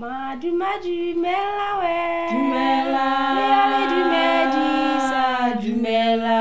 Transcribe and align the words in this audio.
Madu 0.00 0.50
madu 0.52 1.14
melawe. 1.14 2.30
Dumela. 2.32 3.08
Meale 3.36 3.82
dumedisa. 3.92 5.24
Dumela. 5.60 6.38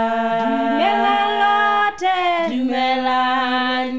Dumela 0.79 1.15
lote. 1.41 2.19
Dumela. 2.53 3.19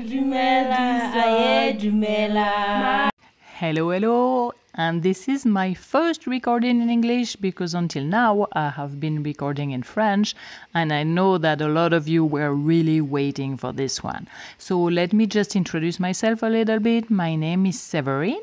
Dumela. 0.08 0.82
Aye, 1.12 1.76
Dumela. 1.78 3.10
Hello, 3.58 3.90
hello, 3.90 4.52
and 4.76 5.02
this 5.02 5.28
is 5.28 5.44
my 5.44 5.74
first 5.74 6.26
recording 6.26 6.80
in 6.80 6.88
English 6.88 7.36
because 7.36 7.74
until 7.74 8.02
now 8.02 8.46
I 8.52 8.70
have 8.70 8.98
been 8.98 9.22
recording 9.22 9.72
in 9.72 9.82
French, 9.82 10.34
and 10.72 10.90
I 10.90 11.02
know 11.02 11.36
that 11.36 11.60
a 11.60 11.68
lot 11.68 11.92
of 11.92 12.08
you 12.08 12.24
were 12.24 12.54
really 12.54 13.02
waiting 13.02 13.58
for 13.58 13.74
this 13.74 14.02
one. 14.02 14.26
So 14.56 14.80
let 14.80 15.12
me 15.12 15.26
just 15.26 15.54
introduce 15.54 16.00
myself 16.00 16.42
a 16.42 16.46
little 16.46 16.78
bit. 16.78 17.10
My 17.10 17.36
name 17.36 17.66
is 17.66 17.78
Severin, 17.78 18.40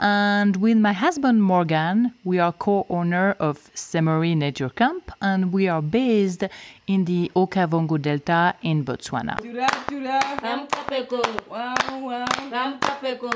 and 0.00 0.56
with 0.56 0.76
my 0.76 0.92
husband 0.92 1.42
Morgan, 1.42 2.14
we 2.24 2.38
are 2.38 2.52
co 2.52 2.86
owner 2.88 3.34
of 3.40 3.70
Semowi 3.74 4.36
Nature 4.36 4.68
Camp, 4.68 5.10
and 5.20 5.52
we 5.52 5.66
are 5.66 5.82
based 5.82 6.44
in 6.86 7.04
the 7.04 7.30
Okavango 7.34 8.00
Delta 8.00 8.54
in 8.62 8.84
Botswana. 8.84 9.38
Tura, 9.38 9.68
tura. 9.88 10.20
Ramkapeko. 10.40 11.48
Wow, 11.48 11.74
wow. 12.00 12.24
Ramkapeko. 12.26 13.32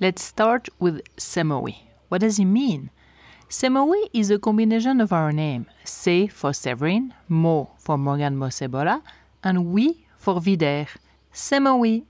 Let's 0.00 0.22
start 0.22 0.68
with 0.80 1.02
Semowi. 1.16 1.76
What 2.08 2.22
does 2.22 2.38
it 2.38 2.46
mean? 2.46 2.90
Semowi 3.48 4.08
is 4.12 4.30
a 4.30 4.38
combination 4.38 5.00
of 5.00 5.12
our 5.12 5.30
name, 5.30 5.66
Se 5.84 6.26
for 6.26 6.50
Severin, 6.50 7.12
Mo 7.28 7.70
for 7.78 7.96
Morgan 7.96 8.36
Mosebola, 8.36 9.02
and 9.44 9.66
We 9.66 10.06
for 10.16 10.40
Vider. 10.40 10.88
Semowi. 11.32 12.04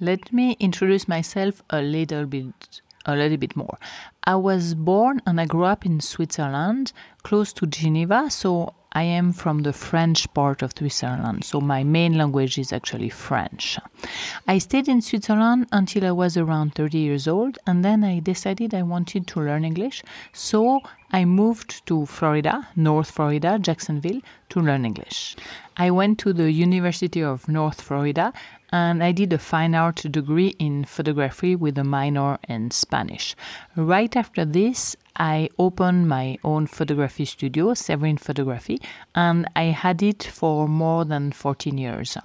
Let 0.00 0.32
me 0.32 0.56
introduce 0.58 1.06
myself 1.08 1.62
a 1.70 1.80
little 1.80 2.26
bit 2.26 2.82
a 3.06 3.16
little 3.16 3.38
bit 3.38 3.56
more. 3.56 3.78
I 4.24 4.36
was 4.36 4.74
born 4.74 5.22
and 5.26 5.40
I 5.40 5.46
grew 5.46 5.64
up 5.64 5.86
in 5.86 6.00
Switzerland, 6.00 6.92
close 7.22 7.52
to 7.54 7.66
Geneva, 7.66 8.30
so 8.30 8.74
I 8.92 9.02
am 9.02 9.34
from 9.34 9.62
the 9.62 9.74
French 9.74 10.32
part 10.32 10.62
of 10.62 10.72
Switzerland, 10.76 11.44
so 11.44 11.60
my 11.60 11.84
main 11.84 12.16
language 12.16 12.56
is 12.56 12.72
actually 12.72 13.10
French. 13.10 13.78
I 14.48 14.56
stayed 14.56 14.88
in 14.88 15.02
Switzerland 15.02 15.66
until 15.70 16.06
I 16.06 16.12
was 16.12 16.38
around 16.38 16.74
30 16.74 16.96
years 16.96 17.28
old, 17.28 17.58
and 17.66 17.84
then 17.84 18.02
I 18.02 18.20
decided 18.20 18.72
I 18.72 18.82
wanted 18.82 19.26
to 19.26 19.40
learn 19.40 19.66
English, 19.66 20.02
so 20.32 20.80
I 21.12 21.26
moved 21.26 21.86
to 21.88 22.06
Florida, 22.06 22.68
North 22.74 23.10
Florida, 23.10 23.58
Jacksonville, 23.58 24.22
to 24.48 24.60
learn 24.60 24.86
English. 24.86 25.36
I 25.76 25.90
went 25.90 26.18
to 26.20 26.32
the 26.32 26.50
University 26.50 27.22
of 27.22 27.48
North 27.48 27.82
Florida 27.82 28.32
and 28.72 29.02
I 29.02 29.12
did 29.12 29.32
a 29.32 29.38
fine 29.38 29.74
art 29.74 29.96
degree 30.10 30.54
in 30.58 30.84
photography 30.84 31.54
with 31.56 31.78
a 31.78 31.84
minor 31.84 32.38
in 32.48 32.70
Spanish. 32.70 33.36
Right 33.76 34.14
after 34.16 34.44
this, 34.44 34.96
I 35.16 35.48
opened 35.58 36.08
my 36.08 36.38
own 36.44 36.66
photography 36.66 37.24
studio, 37.24 37.74
Severin 37.74 38.18
Photography, 38.18 38.80
and 39.14 39.48
I 39.56 39.64
had 39.64 40.02
it 40.02 40.22
for 40.22 40.68
more 40.68 41.04
than 41.04 41.32
14 41.32 41.78
years. 41.78 42.16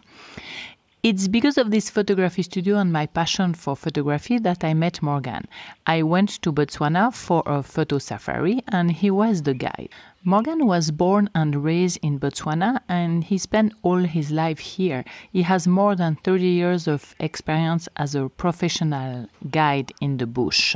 It's 1.04 1.28
because 1.28 1.58
of 1.58 1.72
this 1.72 1.90
photography 1.90 2.44
studio 2.44 2.78
and 2.78 2.94
my 2.94 3.08
passion 3.08 3.56
for 3.56 3.76
photography 3.76 4.38
that 4.38 4.64
I 4.64 4.76
met 4.76 5.02
Morgan. 5.02 5.48
I 5.88 6.04
went 6.04 6.30
to 6.44 6.54
Botswana 6.54 7.12
for 7.12 7.42
a 7.48 7.64
photo 7.64 7.98
safari 7.98 8.62
and 8.68 8.92
he 8.92 9.10
was 9.10 9.42
the 9.42 9.56
guide. 9.56 9.90
Morgan 10.24 10.68
was 10.68 10.92
born 10.92 11.32
and 11.34 11.64
raised 11.64 11.98
in 12.04 12.20
Botswana 12.20 12.82
and 12.88 13.24
he 13.24 13.40
spent 13.40 13.74
all 13.82 13.98
his 13.98 14.30
life 14.30 14.60
here. 14.60 15.04
He 15.34 15.42
has 15.42 15.68
more 15.68 15.96
than 15.96 16.16
30 16.18 16.46
years 16.46 16.88
of 16.88 17.16
experience 17.20 17.90
as 17.98 18.14
a 18.14 18.30
professional 18.30 19.28
guide 19.50 19.92
in 20.00 20.18
the 20.18 20.28
bush. 20.28 20.76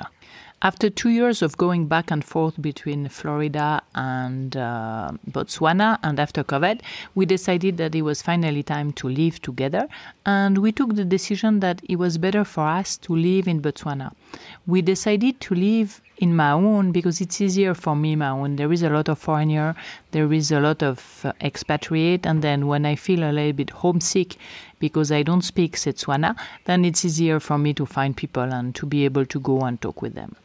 After 0.63 0.89
two 0.89 1.09
years 1.09 1.43
of 1.43 1.57
going 1.57 1.85
back 1.85 2.09
and 2.09 2.25
forth 2.25 2.59
between 2.59 3.07
Florida 3.07 3.83
and 3.93 4.57
uh, 4.57 5.11
Botswana, 5.29 5.99
and 6.01 6.19
after 6.19 6.43
COVID, 6.43 6.81
we 7.13 7.27
decided 7.27 7.77
that 7.77 7.93
it 7.93 8.01
was 8.01 8.23
finally 8.23 8.63
time 8.63 8.93
to 8.93 9.07
live 9.07 9.39
together. 9.43 9.87
And 10.25 10.57
we 10.57 10.71
took 10.71 10.95
the 10.95 11.05
decision 11.05 11.59
that 11.59 11.81
it 11.87 11.97
was 11.97 12.17
better 12.17 12.43
for 12.43 12.65
us 12.65 12.97
to 12.99 13.15
live 13.15 13.47
in 13.47 13.61
Botswana. 13.61 14.11
We 14.65 14.81
decided 14.81 15.39
to 15.41 15.53
live 15.53 16.01
in 16.17 16.35
Maun 16.35 16.91
because 16.91 17.21
it's 17.21 17.41
easier 17.41 17.73
for 17.73 17.95
me, 17.95 18.15
Maun. 18.15 18.55
There 18.55 18.71
is 18.71 18.83
a 18.83 18.89
lot 18.89 19.09
of 19.09 19.19
foreigner, 19.19 19.75
there 20.11 20.31
is 20.31 20.51
a 20.51 20.59
lot 20.59 20.81
of 20.81 21.25
uh, 21.25 21.33
expatriate, 21.41 22.25
and 22.25 22.41
then 22.41 22.67
when 22.67 22.85
I 22.85 22.95
feel 22.95 23.23
a 23.23 23.31
little 23.31 23.53
bit 23.53 23.69
homesick 23.69 24.37
because 24.79 25.11
I 25.11 25.23
don't 25.23 25.41
speak 25.41 25.75
Setswana, 25.75 26.35
then 26.65 26.85
it's 26.85 27.03
easier 27.05 27.39
for 27.39 27.57
me 27.57 27.73
to 27.73 27.85
find 27.85 28.15
people 28.15 28.43
and 28.43 28.73
to 28.75 28.85
be 28.85 29.05
able 29.05 29.25
to 29.25 29.39
go 29.39 29.61
and 29.61 29.79
talk 29.81 30.01
with 30.01 30.13
them. 30.15 30.35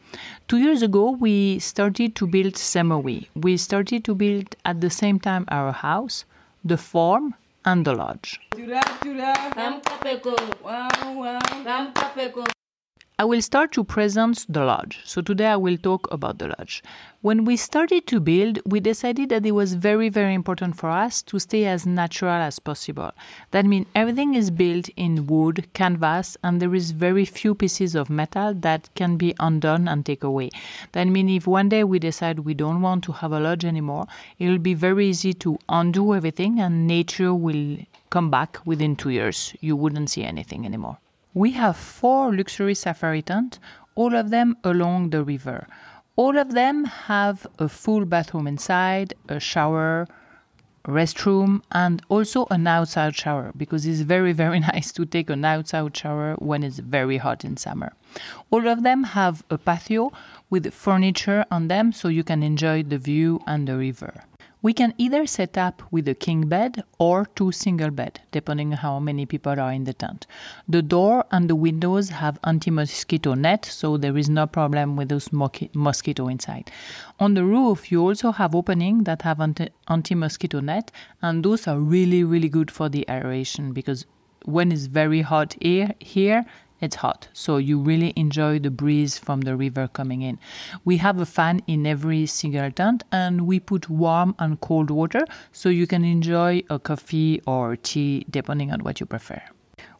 Two 0.48 0.58
years 0.58 0.82
ago, 0.82 1.10
we 1.10 1.58
started 1.58 2.16
to 2.16 2.26
build 2.26 2.54
Semowi. 2.54 3.28
We 3.34 3.56
started 3.56 4.04
to 4.04 4.14
build 4.14 4.56
at 4.64 4.80
the 4.80 4.90
same 4.90 5.20
time 5.20 5.44
our 5.48 5.72
house, 5.72 6.24
the 6.64 6.76
farm, 6.76 7.34
and 7.64 7.84
the 7.84 7.94
lodge. 7.94 8.40
I 13.20 13.24
will 13.24 13.42
start 13.42 13.72
to 13.72 13.84
present 13.84 14.46
the 14.48 14.64
lodge. 14.64 15.02
So 15.04 15.20
today 15.20 15.48
I 15.48 15.56
will 15.56 15.76
talk 15.76 16.10
about 16.10 16.38
the 16.38 16.54
lodge. 16.58 16.82
When 17.20 17.44
we 17.44 17.54
started 17.58 18.06
to 18.06 18.18
build, 18.18 18.60
we 18.64 18.80
decided 18.80 19.28
that 19.28 19.44
it 19.44 19.50
was 19.50 19.74
very, 19.74 20.08
very 20.08 20.32
important 20.32 20.78
for 20.78 20.88
us 20.88 21.20
to 21.24 21.38
stay 21.38 21.66
as 21.66 21.84
natural 21.84 22.40
as 22.40 22.58
possible. 22.58 23.12
That 23.50 23.66
means 23.66 23.88
everything 23.94 24.32
is 24.32 24.50
built 24.50 24.88
in 24.96 25.26
wood, 25.26 25.68
canvas, 25.74 26.38
and 26.42 26.62
there 26.62 26.74
is 26.74 26.92
very 26.92 27.26
few 27.26 27.54
pieces 27.54 27.94
of 27.94 28.08
metal 28.08 28.54
that 28.54 28.88
can 28.94 29.18
be 29.18 29.34
undone 29.38 29.86
and 29.86 30.06
take 30.06 30.24
away. 30.24 30.48
That 30.92 31.06
means 31.06 31.30
if 31.32 31.46
one 31.46 31.68
day 31.68 31.84
we 31.84 31.98
decide 31.98 32.38
we 32.38 32.54
don't 32.54 32.80
want 32.80 33.04
to 33.04 33.12
have 33.12 33.32
a 33.32 33.40
lodge 33.40 33.66
anymore, 33.66 34.06
it 34.38 34.48
will 34.48 34.56
be 34.56 34.72
very 34.72 35.08
easy 35.08 35.34
to 35.44 35.58
undo 35.68 36.14
everything 36.14 36.58
and 36.58 36.86
nature 36.86 37.34
will 37.34 37.76
come 38.08 38.30
back 38.30 38.60
within 38.64 38.96
two 38.96 39.10
years. 39.10 39.52
You 39.60 39.76
wouldn't 39.76 40.08
see 40.08 40.24
anything 40.24 40.64
anymore. 40.64 40.96
We 41.32 41.52
have 41.52 41.76
four 41.76 42.34
luxury 42.34 42.74
safari 42.74 43.22
tents, 43.22 43.60
all 43.94 44.14
of 44.16 44.30
them 44.30 44.56
along 44.64 45.10
the 45.10 45.22
river. 45.22 45.66
All 46.16 46.36
of 46.36 46.52
them 46.52 46.84
have 46.84 47.46
a 47.58 47.68
full 47.68 48.04
bathroom 48.04 48.46
inside, 48.48 49.14
a 49.28 49.38
shower, 49.38 50.08
restroom, 50.84 51.62
and 51.70 52.02
also 52.08 52.46
an 52.50 52.66
outside 52.66 53.14
shower 53.14 53.52
because 53.56 53.86
it's 53.86 54.00
very, 54.00 54.32
very 54.32 54.60
nice 54.72 54.90
to 54.92 55.06
take 55.06 55.30
an 55.30 55.44
outside 55.44 55.96
shower 55.96 56.34
when 56.40 56.64
it's 56.64 56.78
very 56.78 57.18
hot 57.18 57.44
in 57.44 57.56
summer. 57.56 57.92
All 58.50 58.66
of 58.66 58.82
them 58.82 59.04
have 59.04 59.44
a 59.50 59.58
patio 59.58 60.12
with 60.50 60.74
furniture 60.74 61.44
on 61.50 61.68
them 61.68 61.92
so 61.92 62.08
you 62.08 62.24
can 62.24 62.42
enjoy 62.42 62.82
the 62.82 62.98
view 62.98 63.40
and 63.46 63.68
the 63.68 63.76
river. 63.76 64.24
We 64.62 64.74
can 64.74 64.92
either 64.98 65.26
set 65.26 65.56
up 65.56 65.82
with 65.90 66.06
a 66.06 66.14
king 66.14 66.46
bed 66.46 66.84
or 66.98 67.24
two 67.34 67.50
single 67.50 67.90
bed, 67.90 68.20
depending 68.30 68.72
how 68.72 68.98
many 68.98 69.24
people 69.24 69.58
are 69.58 69.72
in 69.72 69.84
the 69.84 69.94
tent. 69.94 70.26
The 70.68 70.82
door 70.82 71.24
and 71.30 71.48
the 71.48 71.56
windows 71.56 72.10
have 72.10 72.38
anti-mosquito 72.44 73.32
net, 73.32 73.64
so 73.64 73.96
there 73.96 74.18
is 74.18 74.28
no 74.28 74.46
problem 74.46 74.96
with 74.96 75.08
those 75.08 75.30
mosquito 75.32 76.28
inside. 76.28 76.70
On 77.18 77.32
the 77.32 77.44
roof, 77.44 77.90
you 77.90 78.02
also 78.02 78.32
have 78.32 78.54
opening 78.54 79.04
that 79.04 79.22
have 79.22 79.40
anti- 79.40 79.70
anti-mosquito 79.88 80.60
net, 80.60 80.92
and 81.22 81.42
those 81.42 81.66
are 81.66 81.78
really, 81.78 82.22
really 82.22 82.50
good 82.50 82.70
for 82.70 82.90
the 82.90 83.08
aeration 83.08 83.72
because 83.72 84.04
when 84.44 84.72
it's 84.72 84.86
very 84.86 85.22
hot 85.22 85.56
here, 85.60 85.94
here 86.00 86.44
it's 86.80 86.96
hot. 86.96 87.28
So 87.32 87.56
you 87.56 87.78
really 87.78 88.12
enjoy 88.16 88.58
the 88.58 88.70
breeze 88.70 89.18
from 89.18 89.42
the 89.42 89.56
river 89.56 89.88
coming 89.88 90.22
in. 90.22 90.38
We 90.84 90.96
have 90.98 91.20
a 91.20 91.26
fan 91.26 91.62
in 91.66 91.86
every 91.86 92.26
single 92.26 92.70
tent 92.70 93.04
and 93.12 93.46
we 93.46 93.60
put 93.60 93.88
warm 93.88 94.34
and 94.38 94.60
cold 94.60 94.90
water 94.90 95.24
so 95.52 95.68
you 95.68 95.86
can 95.86 96.04
enjoy 96.04 96.62
a 96.70 96.78
coffee 96.78 97.40
or 97.46 97.76
tea 97.76 98.26
depending 98.30 98.72
on 98.72 98.80
what 98.80 99.00
you 99.00 99.06
prefer. 99.06 99.42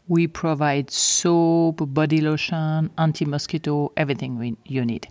We 0.08 0.26
provide 0.26 0.90
soap, 0.90 1.94
body 1.94 2.20
lotion, 2.20 2.90
anti 2.98 3.24
mosquito, 3.24 3.92
everything 3.96 4.38
we, 4.38 4.56
you 4.64 4.84
need. 4.84 5.06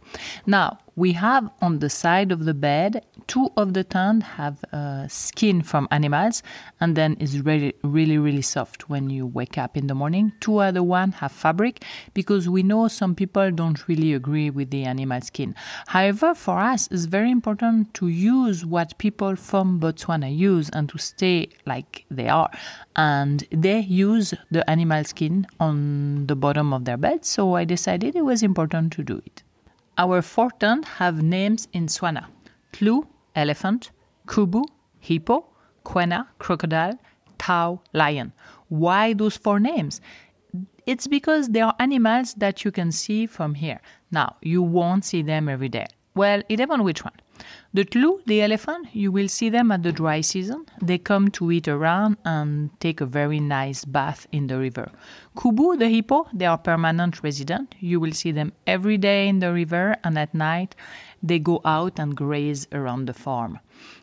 Now, 0.46 0.80
we 1.00 1.14
have 1.14 1.50
on 1.62 1.80
the 1.80 1.90
side 1.90 2.30
of 2.30 2.44
the 2.44 2.54
bed, 2.54 3.06
two 3.28 3.50
of 3.56 3.74
the 3.74 3.86
tent 3.86 4.22
have 4.22 4.62
uh, 4.74 5.08
skin 5.08 5.62
from 5.62 5.88
animals 5.92 6.44
and 6.82 6.98
then 6.98 7.16
is 7.22 7.40
really, 7.40 7.74
really, 7.86 8.18
really 8.18 8.42
soft 8.42 8.90
when 8.90 9.10
you 9.10 9.26
wake 9.26 9.58
up 9.58 9.78
in 9.78 9.88
the 9.88 9.96
morning. 9.96 10.34
Two 10.42 10.58
other 10.58 10.84
one 10.84 11.14
have 11.14 11.32
fabric 11.32 11.86
because 12.14 12.50
we 12.50 12.64
know 12.64 12.90
some 12.90 13.16
people 13.16 13.50
don't 13.50 13.88
really 13.88 14.14
agree 14.14 14.50
with 14.50 14.72
the 14.72 14.84
animal 14.84 15.22
skin. 15.22 15.56
However, 15.88 16.36
for 16.36 16.60
us, 16.60 16.90
it's 16.92 17.06
very 17.06 17.32
important 17.32 17.94
to 17.94 18.10
use 18.10 18.66
what 18.66 18.98
people 18.98 19.38
from 19.38 19.80
Botswana 19.80 20.36
use 20.36 20.70
and 20.74 20.90
to 20.90 20.98
stay 20.98 21.48
like 21.66 22.04
they 22.12 22.28
are. 22.28 22.52
And 22.98 23.48
they 23.52 23.80
use 23.80 24.34
the 24.52 24.70
animal 24.70 25.06
skin 25.06 25.48
on 25.62 26.28
the 26.28 26.36
bottom 26.36 26.74
of 26.74 26.84
their 26.84 26.98
bed, 26.98 27.24
so 27.24 27.54
I 27.54 27.64
decided 27.64 28.18
it 28.18 28.26
was 28.26 28.44
important 28.44 28.92
to 28.94 29.04
do 29.04 29.22
it. 29.26 29.44
Our 30.00 30.22
four 30.22 30.50
tents 30.52 30.88
have 30.88 31.22
names 31.22 31.68
in 31.74 31.88
Swana 31.88 32.28
Tlou, 32.72 33.06
elephant, 33.36 33.92
Kubu, 34.28 34.64
hippo, 34.98 35.44
Kwena, 35.84 36.28
crocodile, 36.38 36.98
Tau, 37.38 37.82
lion. 37.92 38.32
Why 38.70 39.12
those 39.12 39.36
four 39.36 39.60
names? 39.60 40.00
It's 40.86 41.06
because 41.06 41.50
they 41.50 41.60
are 41.60 41.76
animals 41.80 42.34
that 42.36 42.64
you 42.64 42.72
can 42.72 42.94
see 42.94 43.26
from 43.26 43.56
here. 43.56 43.82
Now, 44.10 44.38
you 44.42 44.64
won't 44.64 45.04
see 45.04 45.22
them 45.22 45.50
every 45.50 45.68
day. 45.68 45.88
Well, 46.16 46.44
it 46.48 46.56
depends 46.56 46.86
which 46.86 47.04
one. 47.04 47.20
The 47.74 47.86
tlou, 47.86 48.20
the 48.26 48.42
elephant, 48.42 48.88
you 48.94 49.12
will 49.12 49.28
see 49.28 49.50
them 49.50 49.72
at 49.72 49.84
the 49.84 49.92
dry 49.92 50.22
season. 50.22 50.66
They 50.82 50.98
come 50.98 51.30
to 51.32 51.52
eat 51.52 51.68
around 51.68 52.18
and 52.26 52.70
take 52.80 53.00
a 53.00 53.06
very 53.06 53.40
nice 53.40 53.86
bath 53.86 54.26
in 54.32 54.48
the 54.48 54.58
river. 54.58 54.92
Kubu, 55.36 55.78
the 55.78 55.88
hippo, 55.88 56.28
they 56.34 56.46
are 56.46 56.58
permanent 56.58 57.22
resident. 57.24 57.76
You 57.80 58.00
will 58.00 58.14
see 58.14 58.32
them 58.32 58.54
every 58.66 58.98
day 58.98 59.28
in 59.28 59.40
the 59.40 59.54
river 59.54 59.96
and 60.04 60.18
at 60.18 60.34
night 60.34 60.76
they 61.22 61.40
go 61.40 61.62
out 61.66 62.00
and 62.00 62.16
graze 62.16 62.68
around 62.72 63.06
the 63.06 63.14
farm. 63.14 63.60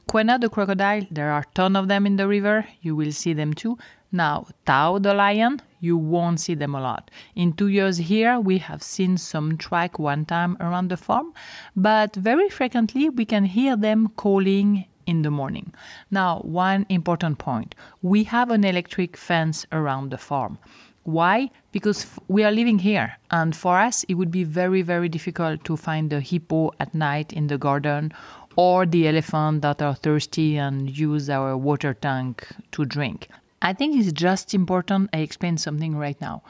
Kwena, 0.08 0.40
the 0.40 0.48
crocodile, 0.48 1.06
there 1.10 1.32
are 1.32 1.44
ton 1.54 1.74
of 1.74 1.88
them 1.88 2.06
in 2.06 2.16
the 2.16 2.28
river. 2.28 2.66
You 2.80 2.94
will 2.94 3.12
see 3.12 3.32
them 3.32 3.52
too. 3.52 3.76
Now, 4.12 4.46
Tau, 4.64 4.98
the 4.98 5.14
lion, 5.14 5.60
you 5.80 5.96
won't 5.96 6.40
see 6.40 6.54
them 6.54 6.74
a 6.74 6.80
lot. 6.80 7.10
In 7.34 7.52
two 7.52 7.68
years 7.68 7.98
here, 7.98 8.38
we 8.38 8.58
have 8.58 8.82
seen 8.82 9.16
some 9.16 9.58
track 9.58 9.98
one 9.98 10.24
time 10.24 10.56
around 10.60 10.88
the 10.88 10.96
farm, 10.96 11.32
but 11.74 12.14
very 12.16 12.48
frequently 12.48 13.08
we 13.08 13.24
can 13.24 13.44
hear 13.44 13.76
them 13.76 14.08
calling 14.16 14.86
in 15.06 15.22
the 15.22 15.30
morning. 15.30 15.72
Now, 16.10 16.40
one 16.40 16.86
important 16.88 17.38
point 17.38 17.74
we 18.02 18.24
have 18.24 18.50
an 18.50 18.64
electric 18.64 19.16
fence 19.16 19.66
around 19.72 20.10
the 20.10 20.18
farm. 20.18 20.58
Why? 21.04 21.50
Because 21.70 22.06
we 22.26 22.42
are 22.42 22.50
living 22.50 22.80
here, 22.80 23.16
and 23.30 23.54
for 23.54 23.78
us, 23.78 24.02
it 24.08 24.14
would 24.14 24.32
be 24.32 24.42
very, 24.42 24.82
very 24.82 25.08
difficult 25.08 25.62
to 25.64 25.76
find 25.76 26.10
the 26.10 26.20
hippo 26.20 26.72
at 26.80 26.94
night 26.94 27.32
in 27.32 27.46
the 27.46 27.58
garden 27.58 28.12
or 28.56 28.86
the 28.86 29.06
elephant 29.06 29.62
that 29.62 29.80
are 29.80 29.94
thirsty 29.94 30.56
and 30.56 30.96
use 30.96 31.30
our 31.30 31.56
water 31.56 31.94
tank 31.94 32.48
to 32.72 32.84
drink. 32.84 33.28
I 33.62 33.72
think 33.72 33.96
it's 33.96 34.12
just 34.12 34.54
important 34.54 35.10
I 35.12 35.18
explain 35.18 35.56
something 35.58 35.96
right 35.96 36.20
now. 36.20 36.42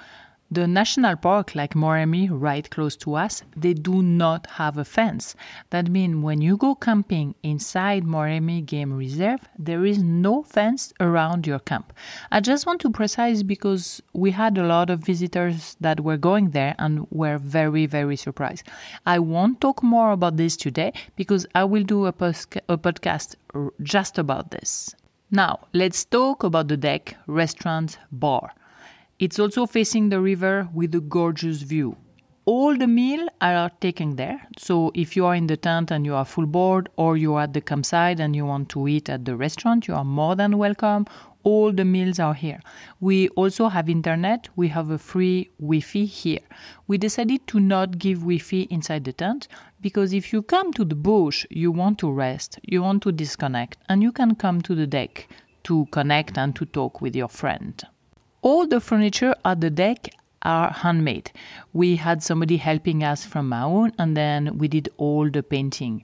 The 0.49 0.69
national 0.69 1.17
park 1.17 1.57
like 1.57 1.75
Moremi 1.75 2.29
right 2.31 2.71
close 2.71 2.95
to 2.99 3.15
us, 3.15 3.43
they 3.57 3.75
do 3.75 4.01
not 4.01 4.47
have 4.47 4.79
a 4.79 4.85
fence. 4.85 5.35
That 5.71 5.91
means 5.91 6.23
when 6.23 6.41
you 6.41 6.57
go 6.57 6.77
camping 6.77 7.35
inside 7.43 8.05
Moremi 8.05 8.65
Game 8.65 8.93
Reserve, 8.93 9.41
there 9.59 9.85
is 9.85 10.03
no 10.03 10.45
fence 10.45 10.93
around 11.01 11.49
your 11.49 11.59
camp. 11.59 11.93
I 12.31 12.39
just 12.39 12.65
want 12.65 12.81
to 12.83 12.91
precise 12.91 13.43
because 13.43 14.01
we 14.13 14.31
had 14.31 14.57
a 14.57 14.67
lot 14.67 14.89
of 14.89 15.01
visitors 15.01 15.77
that 15.81 16.01
were 16.01 16.17
going 16.17 16.51
there 16.51 16.77
and 16.79 17.09
were 17.11 17.39
very 17.39 17.87
very 17.87 18.15
surprised. 18.17 18.69
I 19.05 19.19
won't 19.19 19.61
talk 19.61 19.83
more 19.83 20.13
about 20.13 20.37
this 20.37 20.57
today 20.57 20.93
because 21.17 21.45
I 21.57 21.65
will 21.65 21.83
do 21.83 22.07
a, 22.07 22.13
post- 22.13 22.57
a 22.69 22.79
podcast 22.79 23.35
just 23.83 24.17
about 24.17 24.53
this. 24.53 24.95
Now, 25.31 25.67
let's 25.73 26.05
talk 26.05 26.45
about 26.45 26.69
the 26.69 26.77
deck, 26.77 27.17
restaurant, 27.27 27.99
bar. 28.13 28.53
It's 29.19 29.41
also 29.41 29.67
facing 29.67 30.09
the 30.09 30.21
river 30.21 30.69
with 30.73 30.95
a 30.95 31.01
gorgeous 31.01 31.63
view. 31.63 31.97
All 32.45 32.77
the 32.77 32.87
meals 32.87 33.29
are 33.41 33.71
taken 33.81 34.15
there. 34.15 34.47
So 34.57 34.93
if 34.95 35.17
you 35.17 35.27
are 35.27 35.35
in 35.35 35.49
the 35.49 35.57
tent 35.57 35.91
and 35.91 36.07
you 36.07 36.15
are 36.15 36.25
full 36.25 36.47
board 36.47 36.89
or 36.95 37.17
you 37.17 37.35
are 37.35 37.43
at 37.43 37.55
the 37.55 37.61
campsite 37.61 38.21
and 38.21 38.37
you 38.37 38.47
want 38.47 38.69
to 38.69 38.87
eat 38.87 39.09
at 39.09 39.25
the 39.25 39.35
restaurant, 39.35 39.89
you 39.89 39.95
are 39.95 40.05
more 40.05 40.37
than 40.37 40.59
welcome. 40.59 41.07
All 41.47 41.71
the 41.71 41.85
meals 41.85 42.19
are 42.19 42.35
here. 42.35 42.61
We 42.99 43.29
also 43.29 43.69
have 43.69 43.89
internet. 43.89 44.49
We 44.57 44.67
have 44.67 44.91
a 44.91 44.99
free 44.99 45.51
Wi-Fi 45.61 46.05
here. 46.05 46.41
We 46.89 46.99
decided 46.99 47.47
to 47.47 47.61
not 47.61 47.99
give 47.99 48.19
Wi-Fi 48.19 48.67
inside 48.69 49.05
the 49.05 49.13
tent 49.13 49.47
because 49.81 50.13
if 50.13 50.33
you 50.33 50.43
come 50.43 50.73
to 50.73 50.85
the 50.85 50.97
bush, 50.97 51.47
you 51.49 51.71
want 51.71 52.01
to 52.01 52.11
rest, 52.11 52.59
you 52.65 52.83
want 52.83 53.05
to 53.05 53.13
disconnect, 53.13 53.79
and 53.89 54.03
you 54.03 54.11
can 54.11 54.35
come 54.35 54.61
to 54.63 54.75
the 54.75 54.89
deck 54.89 55.29
to 55.63 55.87
connect 55.93 56.37
and 56.37 56.57
to 56.57 56.65
talk 56.65 57.01
with 57.01 57.15
your 57.15 57.29
friend. 57.29 57.81
All 58.43 58.67
the 58.67 58.81
furniture 58.81 59.37
at 59.45 59.61
the 59.61 59.71
deck 59.71 60.09
are 60.43 60.73
handmade. 60.73 61.31
We 61.73 61.95
had 61.95 62.25
somebody 62.25 62.57
helping 62.57 63.05
us 63.05 63.25
from 63.25 63.51
Maun 63.51 63.93
and 64.01 64.17
then 64.17 64.59
we 64.59 64.67
did 64.67 64.89
all 64.97 65.31
the 65.31 65.45
painting. 65.45 66.03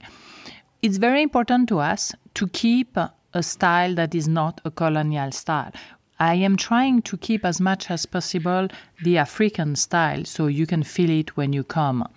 It's 0.81 0.95
very 0.95 1.21
important 1.21 1.67
to 1.67 1.79
us 1.79 2.13
to 2.35 2.47
keep 2.47 2.97
a 3.33 3.43
style 3.43 3.95
that 3.95 4.15
is 4.15 4.27
not 4.27 4.61
a 4.65 4.71
colonial 4.71 5.31
style. 5.31 5.71
I 6.19 6.35
am 6.35 6.55
trying 6.55 7.01
to 7.03 7.17
keep 7.17 7.43
as 7.43 7.59
much 7.59 7.89
as 7.89 8.05
possible 8.05 8.67
the 9.03 9.17
African 9.17 9.75
style 9.75 10.25
so 10.25 10.47
you 10.47 10.65
can 10.65 10.83
feel 10.83 11.09
it 11.09 11.35
when 11.35 11.53
you 11.53 11.63
come. 11.63 12.07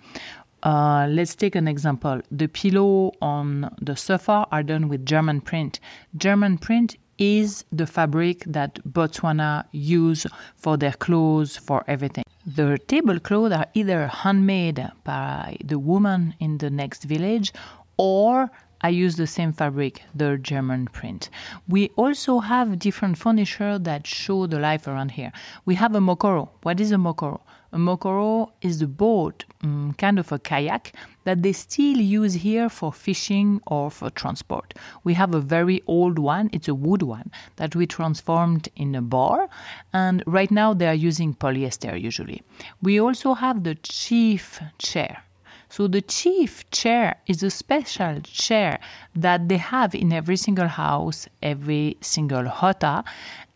Uh, 0.63 1.07
let's 1.09 1.35
take 1.35 1.55
an 1.55 1.67
example. 1.67 2.21
The 2.31 2.47
pillow 2.47 3.11
on 3.21 3.75
the 3.81 3.95
sofa 3.95 4.47
are 4.51 4.63
done 4.63 4.87
with 4.87 5.05
German 5.05 5.41
print. 5.41 5.79
German 6.15 6.57
print 6.57 6.95
is 7.17 7.65
the 7.71 7.87
fabric 7.87 8.43
that 8.45 8.75
Botswana 8.83 9.65
use 9.71 10.25
for 10.55 10.77
their 10.77 10.93
clothes, 10.93 11.57
for 11.57 11.83
everything. 11.87 12.23
The 12.45 12.77
tablecloths 12.87 13.55
are 13.55 13.67
either 13.73 14.07
handmade 14.07 14.89
by 15.03 15.57
the 15.63 15.79
woman 15.79 16.35
in 16.39 16.59
the 16.59 16.69
next 16.69 17.03
village 17.03 17.51
or 17.97 18.49
I 18.81 18.89
use 18.89 19.15
the 19.15 19.27
same 19.27 19.53
fabric, 19.53 20.03
the 20.13 20.37
German 20.37 20.87
print. 20.87 21.29
We 21.67 21.89
also 21.95 22.39
have 22.39 22.79
different 22.79 23.17
furniture 23.17 23.79
that 23.79 24.05
show 24.05 24.45
the 24.45 24.59
life 24.59 24.87
around 24.87 25.11
here. 25.11 25.31
We 25.65 25.75
have 25.75 25.95
a 25.95 25.99
mokoro. 25.99 26.49
What 26.61 26.79
is 26.79 26.91
a 26.91 26.95
mokoro? 26.95 27.41
A 27.73 27.77
mokoro 27.77 28.51
is 28.61 28.79
the 28.79 28.87
boat, 28.87 29.43
um, 29.61 29.93
kind 29.97 30.19
of 30.19 30.31
a 30.31 30.39
kayak, 30.39 30.93
that 31.25 31.43
they 31.43 31.51
still 31.51 31.97
use 31.97 32.33
here 32.35 32.69
for 32.69 32.93
fishing 32.93 33.61
or 33.67 33.91
for 33.91 34.09
transport. 34.09 34.73
We 35.03 35.15
have 35.15 35.33
a 35.33 35.41
very 35.41 35.81
old 35.85 36.17
one, 36.17 36.49
it's 36.53 36.69
a 36.69 36.75
wood 36.75 37.03
one, 37.03 37.29
that 37.57 37.75
we 37.75 37.85
transformed 37.85 38.69
in 38.77 38.95
a 38.95 39.01
bar, 39.01 39.49
and 39.91 40.23
right 40.25 40.49
now 40.49 40.73
they 40.73 40.87
are 40.87 40.93
using 40.93 41.33
polyester 41.33 41.99
usually. 41.99 42.41
We 42.81 43.01
also 43.01 43.33
have 43.33 43.63
the 43.63 43.75
chief 43.75 44.61
chair. 44.77 45.23
So 45.69 45.87
the 45.87 46.01
chief 46.01 46.69
chair 46.71 47.17
is 47.27 47.43
a 47.43 47.49
special 47.49 48.21
chair 48.21 48.79
that 49.15 49.49
they 49.49 49.57
have 49.57 49.93
in 49.93 50.13
every 50.13 50.37
single 50.37 50.67
house, 50.67 51.27
every 51.41 51.97
single 52.01 52.43
kgotla, 52.43 53.03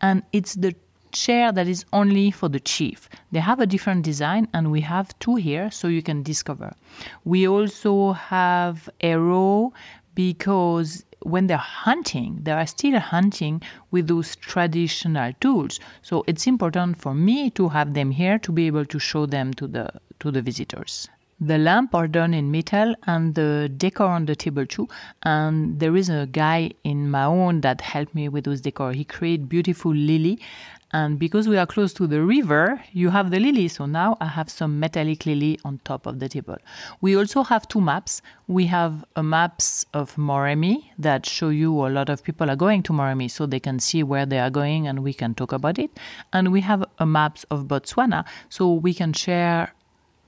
and 0.00 0.22
it's 0.32 0.54
the 0.54 0.74
chair 1.12 1.52
that 1.52 1.68
is 1.68 1.84
only 1.92 2.30
for 2.30 2.48
the 2.48 2.60
chief. 2.60 3.08
They 3.30 3.40
have 3.40 3.60
a 3.60 3.66
different 3.66 4.02
design, 4.04 4.48
and 4.52 4.70
we 4.70 4.80
have 4.80 5.18
two 5.18 5.36
here 5.36 5.70
so 5.70 5.88
you 5.88 6.02
can 6.02 6.22
discover. 6.22 6.74
We 7.24 7.46
also 7.46 8.12
have 8.12 8.88
a 9.00 9.12
arrow 9.12 9.72
because 10.14 11.04
when 11.20 11.46
they're 11.46 11.56
hunting, 11.56 12.40
they 12.42 12.52
are 12.52 12.66
still 12.66 12.98
hunting 12.98 13.62
with 13.90 14.08
those 14.08 14.36
traditional 14.36 15.32
tools. 15.40 15.78
So 16.02 16.24
it's 16.26 16.46
important 16.46 16.98
for 16.98 17.14
me 17.14 17.50
to 17.50 17.68
have 17.68 17.94
them 17.94 18.10
here 18.10 18.38
to 18.40 18.52
be 18.52 18.66
able 18.66 18.84
to 18.86 18.98
show 18.98 19.26
them 19.26 19.54
to 19.54 19.66
the 19.66 19.88
to 20.20 20.30
the 20.30 20.42
visitors. 20.42 21.08
The 21.40 21.58
lamp 21.58 21.94
are 21.94 22.06
done 22.06 22.34
in 22.34 22.50
metal 22.50 22.94
and 23.06 23.34
the 23.34 23.68
decor 23.76 24.06
on 24.06 24.26
the 24.26 24.36
table 24.36 24.64
too. 24.64 24.88
And 25.22 25.80
there 25.80 25.96
is 25.96 26.08
a 26.08 26.28
guy 26.30 26.72
in 26.84 27.10
Maun 27.10 27.62
that 27.62 27.80
helped 27.80 28.14
me 28.14 28.28
with 28.28 28.44
those 28.44 28.60
decor. 28.60 28.92
He 28.92 29.04
created 29.04 29.48
beautiful 29.48 29.92
lily 29.92 30.38
and 30.94 31.18
because 31.18 31.48
we 31.48 31.56
are 31.56 31.66
close 31.66 31.94
to 31.94 32.06
the 32.06 32.22
river, 32.22 32.82
you 32.92 33.08
have 33.08 33.30
the 33.30 33.40
lily. 33.40 33.68
So 33.68 33.86
now 33.86 34.18
I 34.20 34.26
have 34.26 34.50
some 34.50 34.78
metallic 34.78 35.24
lily 35.24 35.58
on 35.64 35.80
top 35.84 36.04
of 36.06 36.18
the 36.18 36.28
table. 36.28 36.58
We 37.00 37.16
also 37.16 37.42
have 37.42 37.66
two 37.66 37.80
maps. 37.80 38.20
We 38.46 38.66
have 38.66 39.02
a 39.16 39.22
maps 39.22 39.86
of 39.94 40.14
Moremi 40.16 40.84
that 40.98 41.24
show 41.24 41.48
you 41.48 41.86
a 41.86 41.88
lot 41.88 42.10
of 42.10 42.22
people 42.22 42.50
are 42.50 42.56
going 42.56 42.82
to 42.84 42.92
Moremi 42.92 43.30
so 43.30 43.46
they 43.46 43.60
can 43.60 43.78
see 43.78 44.02
where 44.02 44.26
they 44.26 44.38
are 44.38 44.50
going 44.50 44.86
and 44.86 45.02
we 45.02 45.14
can 45.14 45.34
talk 45.34 45.52
about 45.52 45.78
it. 45.78 45.98
And 46.34 46.52
we 46.52 46.60
have 46.60 46.84
a 46.98 47.06
maps 47.06 47.44
of 47.50 47.64
Botswana 47.64 48.26
so 48.50 48.70
we 48.70 48.92
can 48.92 49.14
share 49.14 49.72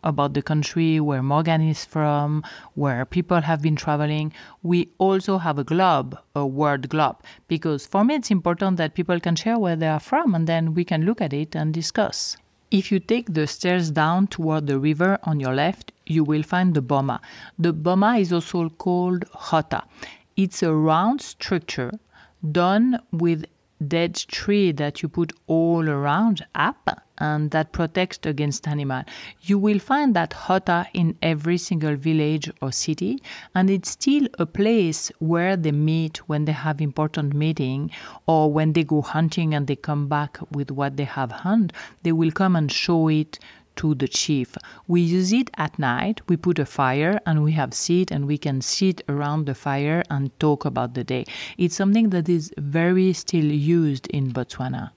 about 0.04 0.34
the 0.34 0.42
country 0.42 1.00
where 1.00 1.22
Morgan 1.22 1.60
is 1.60 1.84
from, 1.84 2.44
where 2.74 3.04
people 3.04 3.40
have 3.40 3.60
been 3.60 3.74
traveling. 3.74 4.32
We 4.62 4.90
also 4.98 5.38
have 5.38 5.58
a 5.58 5.64
globe, 5.64 6.16
a 6.36 6.46
word 6.46 6.88
globe, 6.88 7.16
because 7.48 7.86
for 7.86 8.04
me 8.04 8.14
it's 8.14 8.30
important 8.30 8.76
that 8.76 8.94
people 8.94 9.18
can 9.18 9.34
share 9.34 9.58
where 9.58 9.76
they 9.76 9.88
are 9.88 10.00
from 10.00 10.34
and 10.34 10.46
then 10.46 10.74
we 10.74 10.84
can 10.84 11.04
look 11.04 11.20
at 11.20 11.32
it 11.32 11.56
and 11.56 11.74
discuss. 11.74 12.36
If 12.70 12.90
you 12.92 13.00
take 13.00 13.34
the 13.34 13.46
stairs 13.46 13.90
down 13.90 14.28
toward 14.28 14.66
the 14.66 14.78
river 14.78 15.18
on 15.24 15.40
your 15.40 15.54
left, 15.54 15.92
you 16.06 16.24
will 16.24 16.42
find 16.42 16.74
the 16.74 16.82
boma. 16.82 17.20
The 17.58 17.72
boma 17.72 18.16
is 18.16 18.32
also 18.32 18.68
called 18.68 19.24
kgotla. 19.30 19.84
It's 20.36 20.62
a 20.62 20.74
round 20.74 21.20
structure 21.20 21.92
done 22.52 23.00
with 23.12 23.44
dead 23.88 24.14
tree 24.14 24.72
that 24.72 25.02
you 25.02 25.08
put 25.08 25.32
all 25.46 25.88
around 25.88 26.44
up 26.54 27.04
and 27.18 27.50
that 27.52 27.72
protects 27.72 28.18
against 28.24 28.66
animal. 28.66 29.02
You 29.42 29.58
will 29.58 29.78
find 29.78 30.14
that 30.16 30.30
kgotla 30.30 30.86
in 30.94 31.16
every 31.22 31.58
single 31.58 31.96
village 31.96 32.50
or 32.60 32.72
city, 32.72 33.22
and 33.54 33.70
it's 33.70 33.90
still 33.90 34.26
a 34.38 34.46
place 34.46 35.12
where 35.18 35.56
they 35.56 35.72
meet 35.72 36.28
when 36.28 36.44
they 36.44 36.52
have 36.52 36.80
important 36.80 37.34
meeting 37.34 37.90
or 38.26 38.52
when 38.52 38.72
they 38.72 38.84
go 38.84 39.02
hunting 39.02 39.54
and 39.54 39.66
they 39.66 39.76
come 39.76 40.08
back 40.08 40.38
with 40.50 40.70
what 40.70 40.96
they 40.96 41.04
have 41.04 41.30
hunt. 41.30 41.72
They 42.02 42.12
will 42.12 42.32
come 42.32 42.56
and 42.56 42.70
show 42.70 43.08
it 43.08 43.38
to 43.76 43.94
the 43.94 44.08
chief. 44.08 44.56
We 44.86 45.00
use 45.00 45.32
it 45.32 45.50
at 45.56 45.78
night. 45.78 46.20
We 46.28 46.36
put 46.36 46.58
a 46.58 46.66
fire 46.66 47.20
and 47.26 47.42
we 47.42 47.52
have 47.52 47.74
seat 47.74 48.10
and 48.10 48.26
we 48.26 48.38
can 48.38 48.60
sit 48.60 49.02
around 49.08 49.46
the 49.46 49.54
fire 49.54 50.02
and 50.10 50.30
talk 50.38 50.64
about 50.64 50.94
the 50.94 51.04
day. 51.04 51.24
It's 51.58 51.74
something 51.74 52.10
that 52.10 52.28
is 52.28 52.52
very 52.58 53.12
still 53.12 53.44
used 53.44 54.06
in 54.08 54.32
Botswana. 54.32 54.90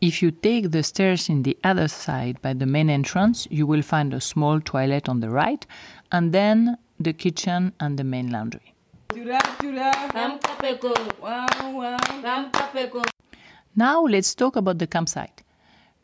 If 0.00 0.22
you 0.22 0.30
take 0.32 0.70
the 0.70 0.82
stairs 0.82 1.28
in 1.28 1.44
the 1.44 1.56
other 1.64 1.88
side 1.88 2.42
by 2.42 2.52
the 2.52 2.66
main 2.66 2.90
entrance, 2.90 3.46
you 3.50 3.66
will 3.66 3.82
find 3.82 4.12
a 4.12 4.20
small 4.20 4.60
toilet 4.60 5.08
on 5.08 5.20
the 5.20 5.30
right, 5.30 5.64
and 6.12 6.32
then 6.32 6.76
the 7.00 7.12
kitchen 7.12 7.72
and 7.80 7.98
the 7.98 8.04
main 8.04 8.30
laundry. 8.30 8.74
Chura, 9.10 9.38
chura. 9.58 9.92
Amka 10.10 10.56
peko. 10.58 10.92
Wow, 11.22 11.46
wow. 11.70 11.96
Amka 11.96 12.68
peko. 12.72 13.04
Now 13.76 14.02
let's 14.02 14.34
talk 14.34 14.56
about 14.56 14.78
the 14.78 14.86
campsite. 14.86 15.43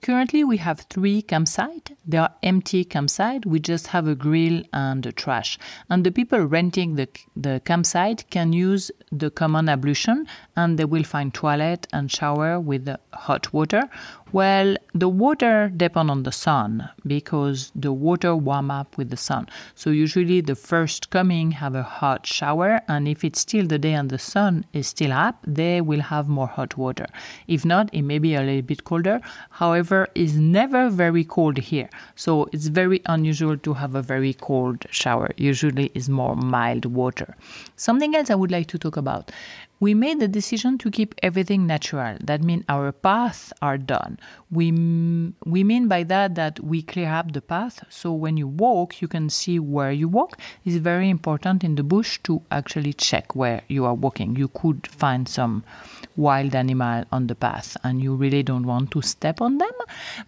Currently, 0.03 0.45
we 0.45 0.57
have 0.57 0.81
three 0.89 1.23
campsites. 1.23 1.95
They 2.07 2.17
are 2.17 2.33
empty 2.43 2.85
campsites. 2.85 3.45
We 3.45 3.61
just 3.61 3.89
have 3.89 4.09
a 4.09 4.15
grill 4.15 4.63
and 4.73 5.05
a 5.05 5.13
trash. 5.13 5.59
And 5.91 6.05
the 6.05 6.11
people 6.11 6.41
renting 6.41 6.95
the, 6.97 7.09
the 7.37 7.61
campsite 7.65 8.25
can 8.31 8.55
use 8.55 8.91
the 9.13 9.31
common 9.31 9.69
ablution 9.69 10.27
and 10.61 10.79
they 10.79 10.85
will 10.85 11.05
find 11.05 11.33
toilet 11.33 11.87
and 11.93 12.11
shower 12.11 12.61
with 12.61 12.89
hot 13.15 13.53
water. 13.53 13.83
Well, 14.33 14.77
the 14.95 15.09
water 15.09 15.73
depend 15.77 16.11
on 16.11 16.23
the 16.23 16.31
sun 16.31 16.89
because 17.05 17.73
the 17.75 17.93
water 17.93 18.37
warm 18.37 18.71
up 18.71 18.97
with 18.99 19.09
the 19.11 19.17
sun. 19.17 19.49
So 19.75 19.91
usually 19.91 20.41
the 20.41 20.55
first 20.55 21.11
coming 21.11 21.51
have 21.63 21.75
a 21.75 21.83
hot 21.83 22.27
shower 22.27 22.81
and 22.87 23.09
if 23.09 23.25
it's 23.25 23.41
still 23.41 23.67
the 23.67 23.79
day 23.79 23.95
and 23.95 24.09
the 24.11 24.19
sun 24.19 24.67
is 24.73 24.87
still 24.87 25.13
up, 25.13 25.37
they 25.47 25.81
will 25.81 26.01
have 26.01 26.29
more 26.29 26.47
hot 26.47 26.77
water. 26.77 27.07
If 27.49 27.65
not, 27.65 27.89
it 27.93 28.03
may 28.03 28.19
be 28.19 28.35
a 28.35 28.43
little 28.43 28.63
bit 28.63 28.85
colder. 28.85 29.21
However, 29.51 30.07
it's 30.15 30.35
never 30.35 30.91
very 30.91 31.25
cold 31.25 31.59
here. 31.59 31.89
So 32.15 32.49
it's 32.53 32.69
very 32.69 33.01
unusual 33.07 33.57
to 33.57 33.75
have 33.75 33.95
a 33.95 34.03
very 34.03 34.35
cold 34.35 34.87
shower. 34.91 35.31
Usually 35.37 35.91
is 35.95 36.09
more 36.09 36.37
mild 36.37 36.85
water. 36.85 37.35
Something 37.77 38.15
else 38.15 38.31
I 38.31 38.37
would 38.37 38.53
like 38.53 38.69
to 38.69 38.79
talk 38.79 38.97
about. 38.97 39.33
We 39.81 39.95
made 39.95 40.21
the 40.21 40.29
decision 40.29 40.77
to 40.79 40.91
keep 40.91 41.15
everything 41.23 41.67
natural. 41.67 42.19
That 42.21 42.43
means 42.43 42.65
our 42.69 42.93
paths 42.93 43.51
are 43.63 43.79
done. 43.79 44.19
We, 44.51 44.71
we 45.47 45.65
mean 45.65 45.89
by 45.89 46.03
that 46.05 46.35
that 46.35 46.61
we 46.61 46.83
clear 46.83 47.09
up 47.09 47.33
the 47.33 47.41
path 47.41 47.83
so 47.89 48.13
when 48.13 48.37
you 48.37 48.47
walk, 48.47 49.01
you 49.01 49.09
can 49.09 49.31
see 49.31 49.59
where 49.59 49.91
you 49.91 50.07
walk. 50.07 50.39
It's 50.67 50.77
very 50.77 51.09
important 51.09 51.65
in 51.65 51.77
the 51.77 51.83
bush 51.83 52.19
to 52.25 52.43
actually 52.51 52.93
check 52.93 53.35
where 53.35 53.63
you 53.69 53.87
are 53.87 53.95
walking. 53.95 54.37
You 54.37 54.49
could 54.49 54.87
find 54.87 55.27
some 55.27 55.65
wild 56.15 56.55
animal 56.55 57.05
on 57.11 57.27
the 57.27 57.35
path 57.35 57.77
and 57.83 58.03
you 58.03 58.15
really 58.15 58.43
don't 58.43 58.67
want 58.67 58.91
to 58.91 59.01
step 59.01 59.41
on 59.41 59.57
them. 59.57 59.73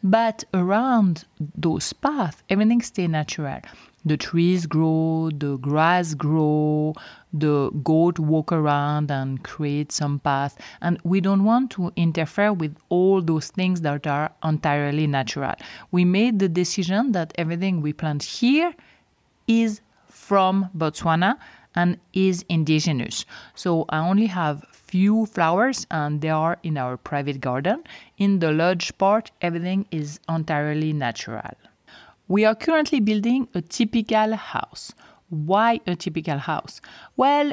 But 0.02 0.44
around 0.54 1.24
those 1.54 1.92
paths, 1.92 2.42
everything 2.48 2.80
stay 2.80 3.06
natural 3.06 3.60
the 4.04 4.16
trees 4.16 4.66
grow, 4.66 5.30
the 5.32 5.56
grass 5.58 6.14
grow, 6.14 6.94
the 7.32 7.70
goat 7.82 8.18
walk 8.18 8.52
around 8.52 9.10
and 9.10 9.42
create 9.44 9.92
some 9.92 10.18
path. 10.18 10.58
And 10.80 10.98
we 11.04 11.20
don't 11.20 11.44
want 11.44 11.70
to 11.72 11.92
interfere 11.96 12.52
with 12.52 12.76
all 12.88 13.22
those 13.22 13.48
things 13.48 13.80
that 13.82 14.06
are 14.06 14.32
entirely 14.44 15.06
natural. 15.06 15.54
We 15.90 16.04
made 16.04 16.38
the 16.38 16.48
decision 16.48 17.12
that 17.12 17.32
everything 17.36 17.80
we 17.80 17.92
plant 17.92 18.22
here 18.22 18.74
is 19.46 19.80
from 20.08 20.68
Botswana 20.76 21.38
and 21.74 21.98
is 22.12 22.44
indigenous. 22.48 23.24
So 23.54 23.86
I 23.88 23.98
only 23.98 24.26
have 24.26 24.64
few 24.72 25.26
flowers 25.26 25.86
and 25.90 26.20
they 26.20 26.28
are 26.28 26.58
in 26.62 26.76
our 26.76 26.96
private 26.96 27.40
garden. 27.40 27.82
In 28.18 28.40
the 28.40 28.52
lodge 28.52 28.96
part, 28.98 29.30
everything 29.40 29.86
is 29.90 30.20
entirely 30.28 30.92
natural. 30.92 31.56
We 32.28 32.44
are 32.44 32.54
currently 32.54 33.00
building 33.00 33.48
a 33.54 33.60
typical 33.60 34.36
house. 34.36 34.92
Why 35.28 35.80
a 35.86 35.96
typical 35.96 36.38
house? 36.38 36.80
Well, 37.16 37.52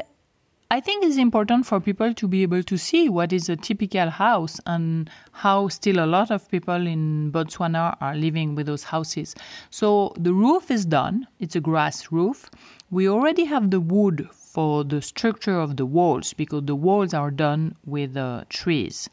I 0.71 0.79
think 0.79 1.03
it's 1.03 1.17
important 1.17 1.65
for 1.65 1.79
people 1.79 2.13
to 2.13 2.27
be 2.27 2.43
able 2.43 2.61
to 2.61 2.77
see 2.77 3.09
what 3.09 3.33
is 3.33 3.49
a 3.49 3.55
typical 3.55 4.11
house 4.11 4.61
and 4.67 5.09
how 5.31 5.67
still 5.69 5.97
a 5.97 6.05
lot 6.05 6.29
of 6.29 6.47
people 6.51 6.85
in 6.85 7.31
Botswana 7.31 7.97
are 7.99 8.15
living 8.15 8.53
with 8.53 8.67
those 8.67 8.83
houses. 8.83 9.33
So 9.71 10.13
the 10.15 10.31
roof 10.31 10.69
is 10.69 10.85
done, 10.85 11.25
it's 11.39 11.55
a 11.55 11.59
grass 11.59 12.11
roof. 12.11 12.51
We 12.91 13.09
already 13.09 13.45
have 13.45 13.71
the 13.71 13.79
wood 13.79 14.29
for 14.31 14.83
the 14.83 15.01
structure 15.01 15.59
of 15.59 15.77
the 15.77 15.87
walls 15.87 16.33
because 16.33 16.65
the 16.65 16.75
walls 16.75 17.15
are 17.15 17.31
done 17.31 17.75
with 17.85 18.15
uh, 18.15 18.43
trees. 18.49 19.09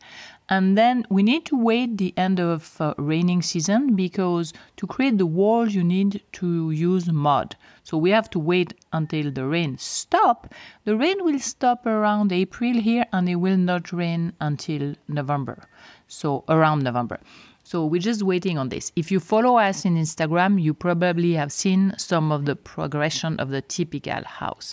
And 0.48 0.78
then 0.78 1.04
we 1.10 1.22
need 1.22 1.44
to 1.46 1.56
wait 1.56 1.98
the 1.98 2.14
end 2.16 2.38
of 2.38 2.80
uh, 2.80 2.94
raining 2.98 3.42
season 3.42 3.96
because 3.96 4.52
to 4.76 4.86
create 4.86 5.18
the 5.18 5.26
walls 5.26 5.74
you 5.74 5.82
need 5.82 6.22
to 6.34 6.70
use 6.70 7.10
mud. 7.10 7.56
So 7.82 7.96
we 7.96 8.10
have 8.10 8.30
to 8.30 8.38
wait 8.38 8.74
until 8.92 9.32
the 9.32 9.44
rain 9.44 9.76
stop. 9.78 10.54
The 10.84 10.96
rain 10.96 11.24
will 11.24 11.40
stop 11.40 11.84
around 11.84 12.32
April 12.32 12.74
here 12.74 13.06
and 13.12 13.28
it 13.28 13.36
will 13.36 13.56
not 13.56 13.92
rain 13.92 14.34
until 14.40 14.94
November. 15.08 15.64
So 16.06 16.44
around 16.48 16.84
November. 16.84 17.18
So 17.64 17.84
we're 17.84 18.00
just 18.00 18.22
waiting 18.22 18.58
on 18.58 18.68
this. 18.68 18.92
If 18.94 19.10
you 19.10 19.18
follow 19.18 19.56
us 19.56 19.84
in 19.84 19.96
Instagram, 19.96 20.62
you 20.62 20.72
probably 20.72 21.32
have 21.32 21.50
seen 21.50 21.94
some 21.98 22.30
of 22.30 22.44
the 22.44 22.54
progression 22.54 23.40
of 23.40 23.48
the 23.50 23.60
typical 23.60 24.22
house. 24.22 24.72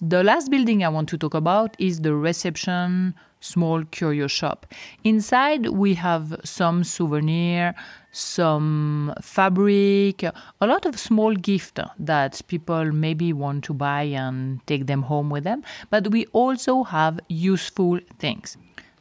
The 0.00 0.22
last 0.22 0.48
building 0.48 0.84
I 0.84 0.88
want 0.88 1.08
to 1.08 1.18
talk 1.18 1.34
about 1.34 1.74
is 1.80 2.02
the 2.02 2.14
reception 2.14 3.16
small 3.42 3.84
curio 3.90 4.26
shop. 4.26 4.66
Inside 5.04 5.68
we 5.68 5.94
have 5.94 6.40
some 6.44 6.84
souvenir, 6.84 7.74
some 8.12 9.12
fabric, 9.20 10.22
a 10.22 10.66
lot 10.66 10.86
of 10.86 10.98
small 10.98 11.34
gift 11.34 11.78
that 11.98 12.40
people 12.46 12.92
maybe 12.92 13.32
want 13.32 13.64
to 13.64 13.74
buy 13.74 14.02
and 14.02 14.66
take 14.66 14.86
them 14.86 15.02
home 15.02 15.28
with 15.28 15.44
them, 15.44 15.62
but 15.90 16.10
we 16.10 16.26
also 16.32 16.84
have 16.84 17.20
useful 17.28 17.98
things. 18.18 18.56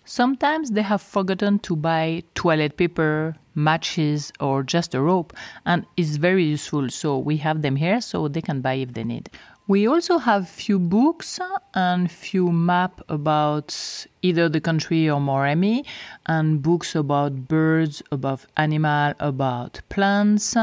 Sometimes 0.06 0.72
they 0.72 0.82
have 0.82 1.02
forgotten 1.02 1.60
to 1.60 1.76
buy 1.76 2.24
toilet 2.34 2.76
paper, 2.76 3.36
matches, 3.54 4.34
or 4.40 4.64
just 4.64 4.96
a 4.96 5.02
rope, 5.02 5.32
and 5.66 5.86
it's 5.96 6.16
very 6.16 6.44
useful. 6.44 6.90
So 6.90 7.18
we 7.18 7.38
have 7.38 7.62
them 7.62 7.76
here 7.76 8.02
so 8.02 8.28
they 8.28 8.42
can 8.42 8.62
buy 8.62 8.74
if 8.74 8.94
they 8.94 9.04
need. 9.04 9.30
We 9.68 9.88
also 9.88 10.18
have 10.18 10.50
few 10.50 10.80
books 10.80 11.40
and 11.74 12.12
few 12.12 12.52
map 12.52 13.02
about 13.08 14.06
either 14.22 14.50
the 14.50 14.60
country 14.60 15.10
or 15.10 15.20
Moremi, 15.20 15.86
and 16.26 16.62
books 16.62 16.96
about 16.96 17.48
birds, 17.48 18.04
about 18.12 18.46
animal, 18.58 19.14
about 19.20 19.82
plants. 19.90 20.58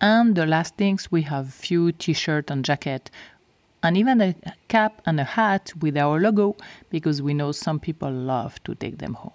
And 0.00 0.34
the 0.34 0.46
last 0.46 0.76
things 0.76 1.12
we 1.12 1.22
have 1.22 1.52
few 1.52 1.92
t-shirt 1.92 2.50
and 2.50 2.64
jacket 2.64 3.10
and 3.82 3.96
even 3.96 4.20
a 4.20 4.34
cap 4.68 5.00
and 5.06 5.18
a 5.20 5.24
hat 5.24 5.72
with 5.80 5.96
our 5.96 6.20
logo 6.20 6.56
because 6.90 7.22
we 7.22 7.34
know 7.34 7.52
some 7.52 7.78
people 7.78 8.10
love 8.10 8.62
to 8.64 8.74
take 8.74 8.98
them 8.98 9.14
home. 9.14 9.32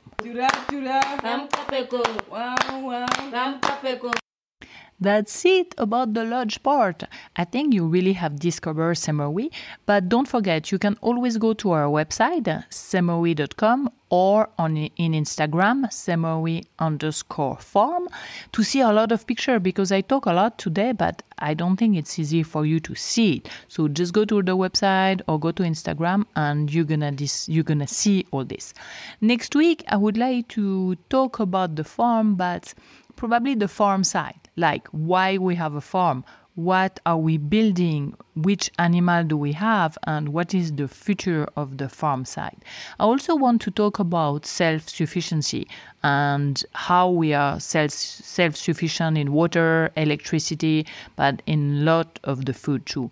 That's 4.97 5.43
it 5.43 5.75
about 5.77 6.13
the 6.13 6.23
lodge 6.23 6.63
part. 6.63 7.03
I 7.35 7.43
think 7.43 7.73
you 7.73 7.85
really 7.85 8.13
have 8.13 8.39
discovered 8.39 8.95
Semowi, 8.95 9.51
but 9.85 10.07
don't 10.07 10.25
forget 10.25 10.71
you 10.71 10.79
can 10.79 10.95
always 11.01 11.37
go 11.37 11.53
to 11.53 11.71
our 11.71 11.87
website, 11.87 12.45
semowi.com, 12.69 13.89
or 14.09 14.47
on 14.57 14.77
in 14.77 15.11
Instagram, 15.11 15.85
semowi 15.87 16.65
underscore 16.79 17.57
farm, 17.57 18.07
to 18.53 18.63
see 18.63 18.79
a 18.79 18.93
lot 18.93 19.11
of 19.11 19.27
picture 19.27 19.59
because 19.59 19.91
I 19.91 19.99
talk 19.99 20.27
a 20.27 20.31
lot 20.31 20.57
today, 20.57 20.93
but 20.93 21.23
I 21.39 21.55
don't 21.55 21.75
think 21.75 21.97
it's 21.97 22.17
easy 22.17 22.41
for 22.43 22.65
you 22.65 22.79
to 22.79 22.95
see 22.95 23.33
it. 23.33 23.49
So 23.67 23.89
just 23.89 24.13
go 24.13 24.23
to 24.23 24.41
the 24.41 24.55
website 24.55 25.21
or 25.27 25.37
go 25.37 25.51
to 25.51 25.63
Instagram 25.63 26.25
and 26.37 26.73
you're 26.73 26.85
gonna 26.85 27.11
dis- 27.11 27.49
you're 27.49 27.65
gonna 27.65 27.87
see 27.87 28.25
all 28.31 28.45
this. 28.45 28.73
Next 29.19 29.55
week 29.55 29.83
I 29.89 29.97
would 29.97 30.15
like 30.15 30.47
to 30.49 30.95
talk 31.09 31.39
about 31.39 31.75
the 31.75 31.83
farm, 31.83 32.35
but 32.35 32.73
probably 33.17 33.55
the 33.55 33.67
farm 33.67 34.05
side 34.05 34.44
like 34.55 34.87
why 34.89 35.37
we 35.37 35.55
have 35.55 35.75
a 35.75 35.81
farm? 35.81 36.23
What 36.55 37.01
are 37.05 37.17
we 37.17 37.37
building? 37.37 38.15
Which 38.35 38.71
animal 38.79 39.25
do 39.25 39.35
we 39.35 39.51
have? 39.51 39.97
And 40.07 40.29
what 40.29 40.53
is 40.53 40.71
the 40.71 40.87
future 40.87 41.47
of 41.57 41.77
the 41.77 41.89
farm 41.89 42.23
side? 42.23 42.57
I 42.97 43.03
also 43.03 43.35
want 43.35 43.61
to 43.63 43.71
talk 43.71 43.99
about 43.99 44.45
self-sufficiency 44.45 45.67
and 46.01 46.63
how 46.73 47.09
we 47.09 47.33
are 47.33 47.59
self 47.59 47.91
self-sufficient 47.91 49.17
in 49.17 49.33
water 49.33 49.91
electricity 49.97 50.85
but 51.17 51.41
in 51.45 51.83
lot 51.83 52.19
of 52.23 52.45
the 52.45 52.53
food 52.53 52.85
too. 52.85 53.09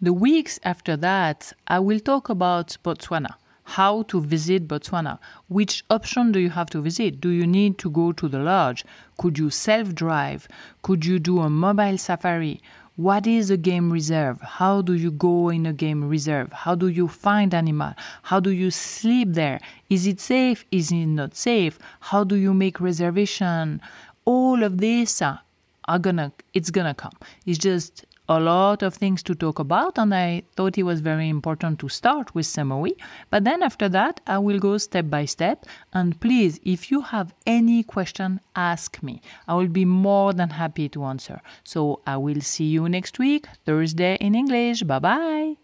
The 0.00 0.12
weeks 0.12 0.60
after 0.62 0.96
that 0.98 1.52
i 1.68 1.78
will 1.78 2.00
talk 2.00 2.28
about 2.28 2.76
botswana 2.84 3.34
how 3.66 4.02
to 4.04 4.20
visit 4.20 4.68
Botswana. 4.68 5.18
Which 5.48 5.84
option 5.90 6.30
do 6.30 6.38
you 6.38 6.50
have 6.50 6.70
to 6.70 6.80
visit? 6.80 7.20
Do 7.20 7.30
you 7.30 7.46
need 7.46 7.78
to 7.78 7.90
go 7.90 8.12
to 8.12 8.28
the 8.28 8.38
lodge? 8.38 8.84
Could 9.18 9.38
you 9.38 9.50
self 9.50 9.92
drive? 9.92 10.46
Could 10.82 11.04
you 11.04 11.18
do 11.18 11.40
a 11.40 11.50
mobile 11.50 11.98
safari? 11.98 12.62
What 12.94 13.26
is 13.26 13.50
a 13.50 13.56
game 13.56 13.92
reserve? 13.92 14.40
How 14.40 14.82
do 14.82 14.94
you 14.94 15.10
go 15.10 15.48
in 15.50 15.66
a 15.66 15.72
game 15.72 16.08
reserve? 16.08 16.52
How 16.52 16.74
do 16.76 16.86
you 16.86 17.08
find 17.08 17.52
animal? 17.52 17.92
How 18.22 18.38
do 18.40 18.50
you 18.50 18.70
sleep 18.70 19.34
there? 19.34 19.60
Is 19.90 20.06
it 20.06 20.20
safe? 20.20 20.64
Is 20.70 20.92
it 20.92 21.06
not 21.06 21.34
safe? 21.34 21.78
How 22.00 22.22
do 22.24 22.36
you 22.36 22.54
make 22.54 22.80
reservation? 22.80 23.80
All 24.24 24.62
of 24.62 24.78
this 24.78 25.20
are 25.20 25.98
gonna 26.00 26.32
it's 26.54 26.70
gonna 26.70 26.94
come. 26.94 27.12
It's 27.44 27.58
just 27.58 28.06
a 28.28 28.40
lot 28.40 28.82
of 28.82 28.94
things 28.94 29.22
to 29.22 29.34
talk 29.34 29.58
about, 29.58 29.98
and 29.98 30.14
I 30.14 30.42
thought 30.56 30.78
it 30.78 30.82
was 30.82 31.00
very 31.00 31.28
important 31.28 31.78
to 31.80 31.88
start 31.88 32.34
with 32.34 32.46
summary. 32.46 32.94
But 33.30 33.44
then 33.44 33.62
after 33.62 33.88
that, 33.90 34.20
I 34.26 34.38
will 34.38 34.58
go 34.58 34.78
step 34.78 35.08
by 35.08 35.26
step. 35.26 35.66
And 35.92 36.20
please, 36.20 36.58
if 36.64 36.90
you 36.90 37.00
have 37.02 37.32
any 37.46 37.82
question, 37.82 38.40
ask 38.56 39.02
me. 39.02 39.20
I 39.46 39.54
will 39.54 39.68
be 39.68 39.84
more 39.84 40.32
than 40.32 40.50
happy 40.50 40.88
to 40.90 41.04
answer. 41.04 41.40
So 41.64 42.00
I 42.06 42.16
will 42.16 42.40
see 42.40 42.64
you 42.64 42.88
next 42.88 43.18
week, 43.18 43.46
Thursday 43.64 44.16
in 44.20 44.34
English. 44.34 44.82
Bye 44.82 44.98
bye. 44.98 45.56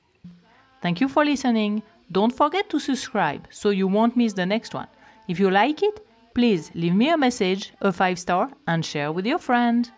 Thank 0.80 1.00
you 1.00 1.08
for 1.08 1.24
listening. 1.24 1.82
Don't 2.10 2.34
forget 2.34 2.68
to 2.70 2.78
subscribe 2.78 3.48
so 3.50 3.70
you 3.70 3.88
won't 3.88 4.16
miss 4.16 4.34
the 4.34 4.46
next 4.46 4.74
one. 4.74 4.88
If 5.28 5.40
you 5.40 5.50
like 5.50 5.82
it, 5.82 6.04
please 6.34 6.70
leave 6.74 6.94
me 6.94 7.08
a 7.08 7.16
message, 7.16 7.72
a 7.80 7.92
five 7.92 8.18
star, 8.18 8.50
and 8.66 8.84
share 8.84 9.12
with 9.12 9.26
your 9.26 9.38
friend. 9.38 9.90